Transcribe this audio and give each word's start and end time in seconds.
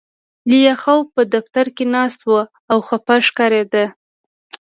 لیاخوف 0.49 1.05
په 1.15 1.21
دفتر 1.33 1.65
کې 1.75 1.85
ناست 1.95 2.19
و 2.27 2.31
او 2.71 2.77
خپه 2.87 3.15
ښکارېده 3.27 3.85